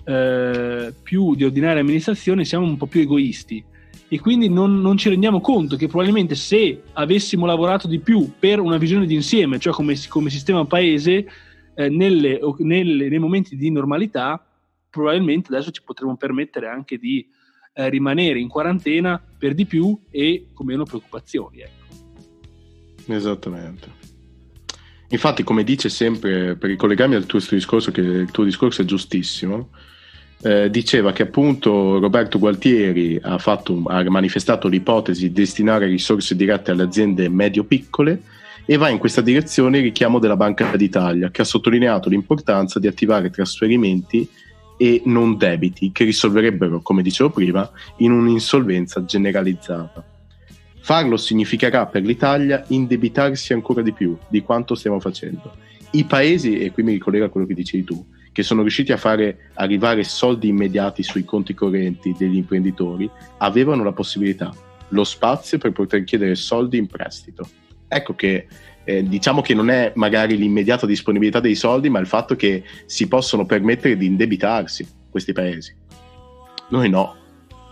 [0.05, 3.65] eh, più, di ordinaria amministrazione, siamo un po' più egoisti
[4.07, 8.61] e quindi non, non, ci rendiamo conto che probabilmente se avessimo lavorato di più per
[8.61, 11.27] una visione d'insieme, cioè come, come sistema paese,
[11.75, 14.47] eh, nelle, nelle, nei momenti di normalità,
[14.93, 17.27] probabilmente adesso ci potremo permettere anche di
[17.73, 21.61] eh, rimanere in quarantena per di più e con meno preoccupazioni.
[21.61, 23.13] Ecco.
[23.13, 24.01] Esattamente.
[25.09, 29.71] Infatti, come dice sempre, per ricollegarmi al tuo discorso, che il tuo discorso è giustissimo,
[30.43, 36.71] eh, diceva che appunto Roberto Gualtieri ha, fatto, ha manifestato l'ipotesi di destinare risorse dirette
[36.71, 38.23] alle aziende medio-piccole
[38.65, 42.87] e va in questa direzione il richiamo della Banca d'Italia, che ha sottolineato l'importanza di
[42.87, 44.29] attivare trasferimenti
[44.83, 50.05] e non debiti che risolverebbero, come dicevo prima, in un'insolvenza generalizzata.
[50.81, 55.55] Farlo significherà per l'Italia indebitarsi ancora di più di quanto stiamo facendo.
[55.93, 58.97] I paesi, e qui mi ricollega a quello che dicevi tu, che sono riusciti a
[58.97, 64.53] fare arrivare soldi immediati sui conti correnti degli imprenditori, avevano la possibilità,
[64.89, 67.49] lo spazio per poter chiedere soldi in prestito.
[67.87, 68.49] Ecco che
[68.85, 73.09] eh, diciamo che non è magari l'immediata disponibilità dei soldi, ma il fatto che si
[73.09, 75.75] possono permettere di indebitarsi questi paesi.
[76.71, 77.17] Noi no.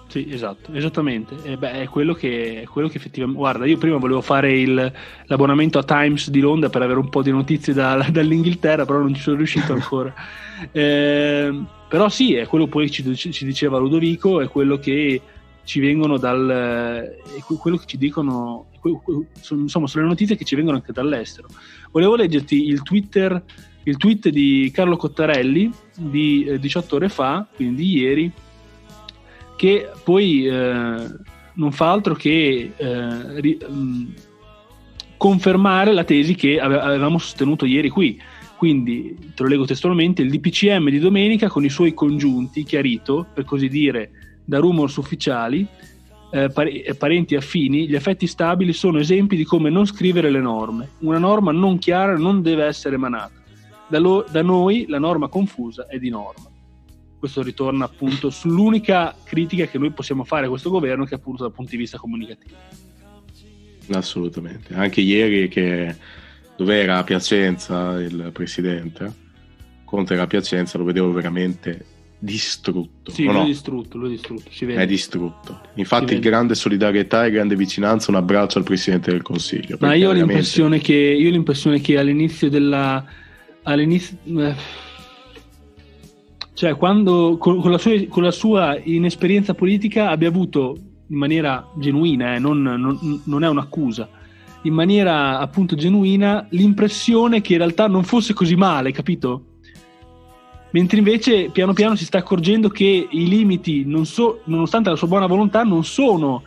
[0.08, 1.36] Sì, esatto, esattamente.
[1.44, 3.40] Eh beh, è, quello che, è quello che effettivamente.
[3.40, 4.92] Guarda, io prima volevo fare il,
[5.26, 9.14] l'abbonamento a Times di Londra per avere un po' di notizie da, dall'Inghilterra, però non
[9.14, 10.12] ci sono riuscito ancora.
[10.72, 15.20] eh, però sì, è quello poi ci, ci diceva Ludovico, è quello che
[15.62, 17.16] ci vengono dal.
[17.60, 21.48] quello che ci dicono insomma, sono le notizie che ci vengono anche dall'estero.
[21.90, 23.42] Volevo leggerti il, Twitter,
[23.82, 28.32] il tweet di Carlo Cottarelli di eh, 18 ore fa, quindi di ieri,
[29.56, 31.06] che poi eh,
[31.54, 34.08] non fa altro che eh, ri, mh, mm,
[35.16, 38.18] confermare la tesi che avevamo sostenuto ieri qui.
[38.56, 43.44] Quindi, te lo leggo testualmente, il DPCM di domenica con i suoi congiunti, chiarito, per
[43.44, 44.10] così dire,
[44.44, 45.66] da rumors ufficiali,
[46.30, 50.90] eh, eh, parenti affini, gli effetti stabili sono esempi di come non scrivere le norme.
[51.00, 53.32] Una norma non chiara non deve essere emanata.
[53.88, 56.48] Da, lo, da noi la norma confusa è di norma.
[57.18, 61.42] Questo ritorna appunto sull'unica critica che noi possiamo fare a questo governo, che è appunto
[61.42, 62.56] dal punto di vista comunicativo.
[63.92, 64.72] Assolutamente.
[64.74, 65.96] Anche ieri che
[66.56, 69.12] dove era a Piacenza il presidente,
[69.84, 71.84] Conte era a Piacenza, lo vedevo veramente
[72.20, 73.10] distrutto.
[73.10, 74.82] Sì, no, distrutto, lui distrutto, si vede.
[74.82, 75.60] È distrutto.
[75.74, 79.76] Infatti grande solidarietà e grande vicinanza, un abbraccio al Presidente del Consiglio.
[79.80, 83.04] Ma io ho, l'impressione che, io ho l'impressione che all'inizio della...
[83.62, 84.54] All'inizio, eh,
[86.54, 91.66] cioè quando con, con, la sua, con, la sua, inesperienza politica abbia avuto in maniera
[91.76, 94.08] genuina, eh, non, non, non è un'accusa,
[94.62, 99.49] in maniera appunto genuina l'impressione che in realtà non fosse così male, capito?
[100.70, 105.26] Mentre invece piano piano si sta accorgendo che i limiti, so, nonostante la sua buona
[105.26, 106.42] volontà, non sono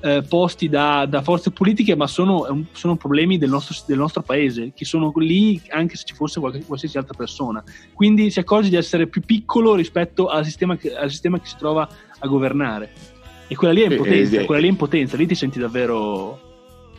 [0.00, 4.72] eh, posti da, da, forze politiche, ma sono, sono problemi del nostro, del nostro, paese,
[4.74, 7.62] che sono lì anche se ci fosse qualche, qualsiasi altra persona.
[7.92, 11.56] Quindi si accorge di essere più piccolo rispetto al sistema che, al sistema che si
[11.56, 11.88] trova
[12.18, 12.90] a governare.
[13.48, 16.46] E quella lì è impotenza, eh, eh, quella lì è impotenza, lì ti senti davvero...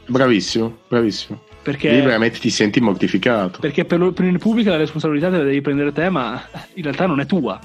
[0.08, 1.49] Bravissimo, bravissimo.
[1.70, 3.60] Perché, Lì veramente ti senti mortificato.
[3.60, 6.42] Perché per l'opinione pubblica la responsabilità te la devi prendere te, ma
[6.74, 7.60] in realtà non è tua.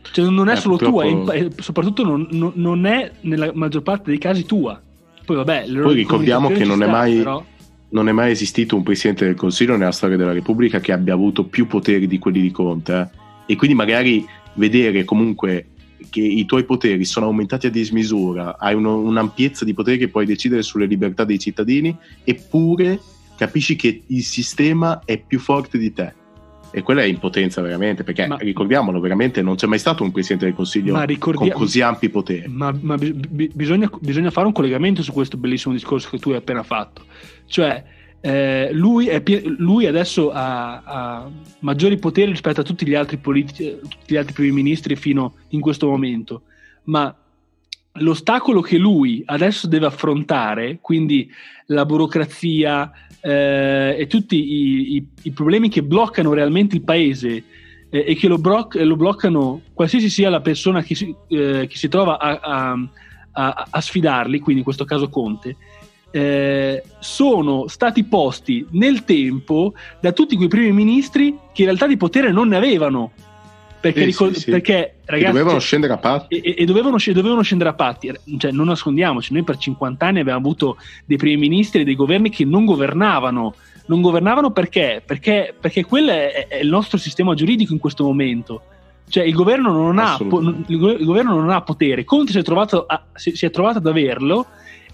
[0.00, 1.24] Cioè, non è eh, solo purtroppo...
[1.24, 4.80] tua, e soprattutto non, non, non, è nella maggior parte dei casi tua.
[5.26, 7.44] Poi, vabbè, Poi ricordiamo che non è, mai, però...
[7.90, 11.44] non è mai esistito un presidente del Consiglio nella storia della Repubblica che abbia avuto
[11.44, 13.10] più poteri di quelli di Conte.
[13.46, 13.52] Eh?
[13.52, 15.66] E quindi magari vedere comunque
[16.10, 20.26] che i tuoi poteri sono aumentati a dismisura, hai uno, un'ampiezza di poteri che puoi
[20.26, 23.00] decidere sulle libertà dei cittadini, eppure
[23.36, 26.24] capisci che il sistema è più forte di te.
[26.72, 30.44] E quella è impotenza veramente, perché ma, ricordiamolo, veramente non c'è mai stato un Presidente
[30.44, 32.48] del Consiglio con così ampi poteri.
[32.48, 36.62] Ma, ma bisogna, bisogna, fare un collegamento su questo bellissimo discorso che tu hai appena
[36.62, 37.04] fatto.
[37.46, 37.82] Cioè,
[38.26, 43.78] eh, lui, pie- lui, adesso ha, ha, maggiori poteri rispetto a tutti gli altri politici,
[43.80, 46.42] tutti gli altri primi ministri fino in questo momento,
[46.84, 47.14] ma
[47.98, 51.30] l'ostacolo che lui adesso deve affrontare, quindi
[51.66, 57.44] la burocrazia eh, e tutti i, i, i, problemi che bloccano realmente il paese
[57.88, 61.76] eh, e che lo, bro- lo, bloccano qualsiasi sia la persona che si, eh, che
[61.76, 62.88] si trova a, a,
[63.30, 65.56] a, a, sfidarli, quindi in questo caso Conte,
[66.10, 71.96] eh, sono stati posti nel tempo da tutti quei primi ministri che in realtà di
[71.96, 73.12] potere non ne avevano.
[73.78, 74.50] Perché, sì, ricor- sì, sì.
[74.50, 76.38] perché ragazzi, e dovevano scendere a patti.
[76.40, 78.12] E, e dovevano, dovevano, scendere a patti.
[78.38, 82.30] Cioè, non nascondiamoci, noi per 50 anni abbiamo avuto dei primi ministri e dei governi
[82.30, 83.54] che non governavano.
[83.86, 85.02] Non governavano perché?
[85.04, 88.62] Perché, perché quello è, è il nostro sistema giuridico in questo momento.
[89.08, 92.02] Cioè, il governo non, ha, il governo non ha potere.
[92.02, 94.46] Conte si è trovato, a, si, si è trovato ad averlo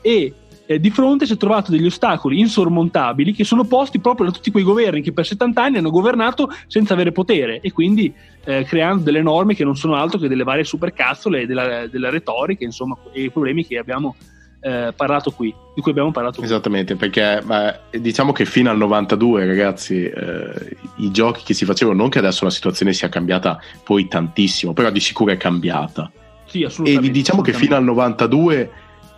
[0.02, 0.34] e
[0.66, 4.50] eh, di fronte si è trovato degli ostacoli insormontabili che sono posti proprio da tutti
[4.50, 8.12] quei governi che per 70 anni hanno governato senza avere potere e quindi
[8.44, 12.64] eh, creando delle norme che non sono altro che delle varie supercazzole della, della retorica
[12.64, 14.16] insomma, e i problemi che abbiamo
[14.64, 16.46] eh, parlato qui, di cui abbiamo parlato qui.
[16.46, 21.98] Esattamente, perché beh, diciamo che fino al 92, ragazzi, eh, i giochi che si facevano,
[21.98, 26.10] non che adesso la situazione sia cambiata poi tantissimo, però di sicuro è cambiata.
[26.44, 27.08] Sì, assolutamente.
[27.08, 27.52] E diciamo assolutamente.
[27.52, 28.70] che fino al 92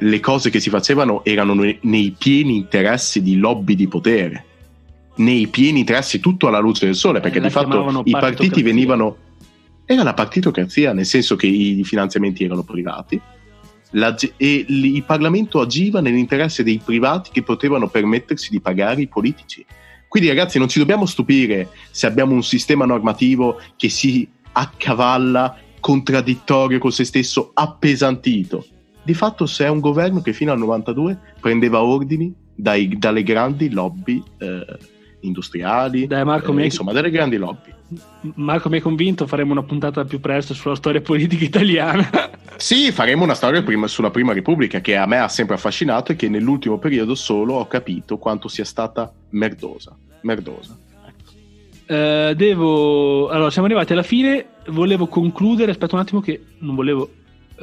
[0.05, 4.45] le cose che si facevano erano nei pieni interessi di lobby di potere,
[5.17, 9.17] nei pieni interessi tutto alla luce del sole, perché eh, di fatto i partiti venivano...
[9.87, 13.21] Era la partitocrazia, nel senso che i finanziamenti erano privati.
[13.91, 19.65] La, e il Parlamento agiva nell'interesse dei privati che potevano permettersi di pagare i politici.
[20.09, 26.79] Quindi ragazzi non ci dobbiamo stupire se abbiamo un sistema normativo che si accavalla contraddittorio
[26.79, 28.67] con se stesso, appesantito
[29.05, 33.71] di fatto se è un governo che fino al 92 prendeva ordini dai, dalle grandi
[33.71, 34.65] lobby eh,
[35.21, 37.73] industriali, Dai, Marco, eh, insomma, dalle grandi lobby.
[38.35, 42.09] Marco mi hai convinto, faremo una puntata più presto sulla storia politica italiana.
[42.57, 46.17] sì, faremo una storia prima, sulla Prima Repubblica che a me ha sempre affascinato e
[46.17, 49.97] che nell'ultimo periodo solo ho capito quanto sia stata merdosa.
[50.23, 50.79] Merdosa.
[51.87, 53.29] Uh, devo...
[53.29, 54.47] Allora, siamo arrivati alla fine.
[54.69, 55.71] Volevo concludere.
[55.71, 57.11] Aspetta un attimo, che non volevo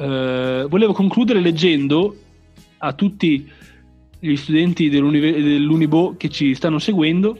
[0.02, 2.16] eh, volevo concludere leggendo
[2.78, 3.48] a tutti
[4.18, 7.38] gli studenti dell'Unibo che ci stanno seguendo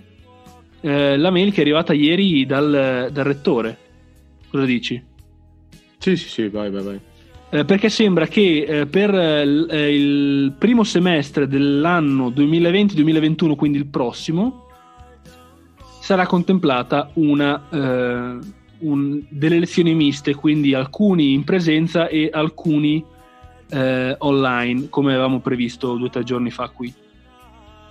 [0.80, 3.78] eh, la mail che è arrivata ieri dal, dal rettore.
[4.48, 5.02] Cosa dici?
[5.98, 7.00] Sì, sì, sì, vai, vai, vai.
[7.50, 14.66] Eh, perché sembra che eh, per eh, il primo semestre dell'anno 2020-2021, quindi il prossimo,
[16.00, 18.40] sarà contemplata una,
[18.82, 23.04] un, delle lezioni miste, quindi alcuni in presenza e alcuni
[23.70, 26.92] eh, online, come avevamo previsto due o tre giorni fa qui.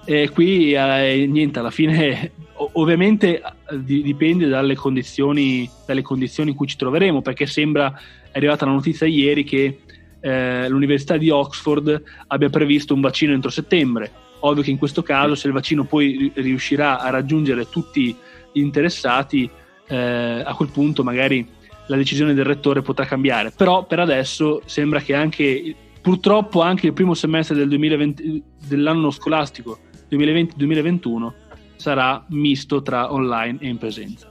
[0.04, 2.32] E qui eh, niente, alla fine
[2.74, 3.42] ovviamente
[3.84, 8.00] dipende dalle condizioni, dalle condizioni in cui ci troveremo, perché sembra
[8.32, 9.80] è arrivata la notizia ieri che
[10.22, 14.12] eh, l'Università di Oxford abbia previsto un vaccino entro settembre.
[14.40, 18.16] Ovvio che in questo caso, se il vaccino poi riuscirà a raggiungere tutti
[18.52, 19.50] gli interessati,
[19.92, 21.46] eh, a quel punto magari
[21.88, 23.52] la decisione del rettore potrà cambiare.
[23.52, 29.78] Però per adesso sembra che anche purtroppo anche il primo semestre del 2020, dell'anno scolastico
[30.10, 31.32] 2020-2021
[31.76, 34.30] sarà misto tra online e in presenza.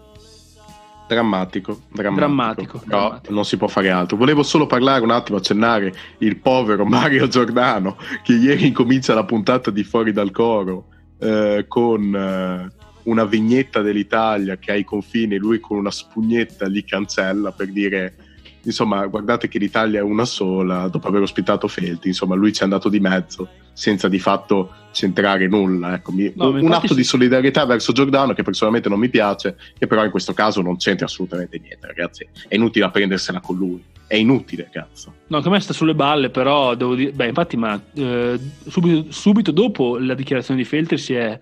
[1.06, 3.34] Drammatico, drammatico, drammatico, no, drammatico.
[3.34, 4.16] non si può fare altro.
[4.16, 9.70] Volevo solo parlare un attimo, accennare il povero Mario Giordano che ieri incomincia la puntata
[9.70, 10.86] di Fuori dal Coro
[11.18, 16.84] eh, con eh, una vignetta dell'Italia che ha i confini, lui con una spugnetta li
[16.84, 18.14] cancella per dire
[18.62, 22.64] insomma, guardate che l'Italia è una sola, dopo aver ospitato Felti, insomma, lui ci è
[22.64, 25.94] andato di mezzo senza di fatto centrare nulla.
[25.94, 26.96] Ecco, mi, no, un atto sì.
[26.96, 30.76] di solidarietà verso Giordano che personalmente non mi piace, che però in questo caso non
[30.76, 32.26] c'entra assolutamente niente, ragazzi.
[32.48, 33.82] È inutile prendersela con lui.
[34.06, 35.14] È inutile, cazzo.
[35.28, 39.12] No, che a me sta sulle balle, però devo dire, beh, infatti, ma eh, subito,
[39.12, 41.38] subito, dopo la dichiarazione di Feltri si è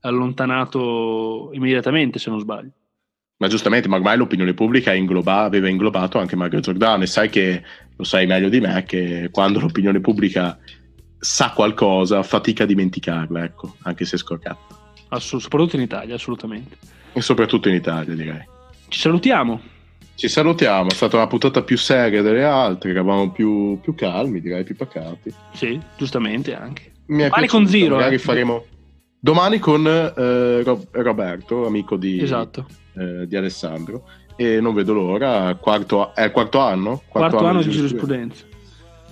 [0.00, 2.70] allontanato immediatamente, se non sbaglio.
[3.38, 7.62] Ma giustamente, ma ormai l'opinione pubblica ingloba, aveva inglobato anche Mario Giordano e sai che
[7.96, 10.58] lo sai meglio di me che quando l'opinione pubblica
[11.18, 14.58] sa qualcosa fatica a dimenticarla, ecco, anche se scorcata.
[15.08, 16.76] Assolut- soprattutto in Italia, assolutamente.
[17.12, 18.44] E soprattutto in Italia, direi.
[18.88, 19.60] Ci salutiamo.
[20.14, 24.64] Ci salutiamo, è stata una puntata più seria delle altre, eravamo più, più calmi, direi,
[24.64, 25.32] più pacati.
[25.54, 26.92] Sì, giustamente anche.
[27.06, 27.96] Mi Domani con Zero.
[27.96, 28.18] Magari eh.
[28.18, 28.64] faremo...
[29.20, 30.62] Domani con eh,
[30.92, 32.20] Roberto, amico di...
[32.20, 32.66] Esatto
[33.00, 35.54] eh, di Alessandro e non vedo l'ora.
[35.54, 37.02] Quarto, è il quarto anno?
[37.08, 38.44] Quarto, quarto anno, di giurisprudenza.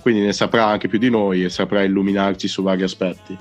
[0.01, 3.37] Quindi ne saprà anche più di noi e saprà illuminarci su vari aspetti.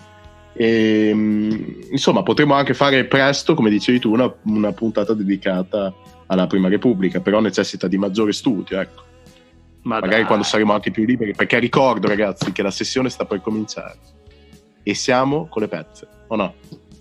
[0.52, 1.50] E, mm,
[1.90, 5.94] insomma, potremo anche fare presto, come dicevi tu, una, una, puntata dedicata
[6.26, 9.02] alla Prima Repubblica, però necessita di maggiore studio, ecco.
[9.82, 10.24] Ma Magari dai.
[10.24, 13.96] quando saremo anche più liberi, perché ricordo, ragazzi, che la sessione sta per cominciare
[14.82, 16.54] e siamo con le pezze, o no?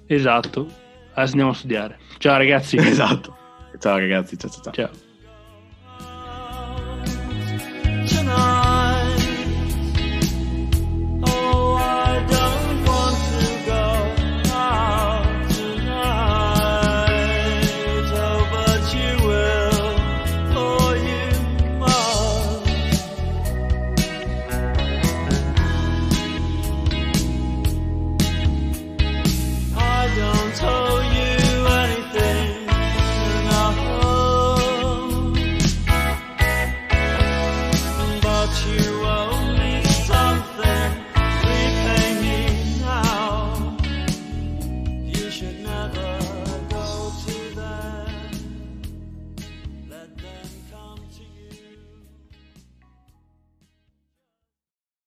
[0.07, 0.67] Esatto,
[1.13, 1.97] adesso andiamo a studiare.
[2.17, 2.78] Ciao ragazzi.
[2.82, 3.36] Esatto.
[3.80, 4.61] Ciao ragazzi, ciao ciao.
[4.63, 4.73] ciao.
[4.73, 5.06] ciao.